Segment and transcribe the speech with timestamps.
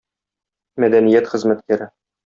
[0.85, 1.93] мәдәният хезмәткәре.